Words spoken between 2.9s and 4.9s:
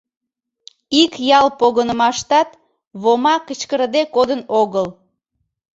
Вома кычкырыде кодын огыл.